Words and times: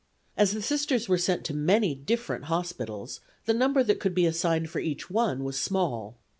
As 0.35 0.51
the 0.53 0.63
Sisters 0.63 1.07
were 1.07 1.19
sent 1.19 1.43
to 1.45 1.53
many 1.53 1.93
different 1.93 2.45
hospitals 2.45 3.19
the 3.45 3.53
number 3.53 3.83
that 3.83 3.99
could 3.99 4.15
be 4.15 4.25
assigned 4.25 4.67
for 4.71 4.79
each 4.79 5.11
one 5.11 5.43
was 5.43 5.59
small. 5.61 6.17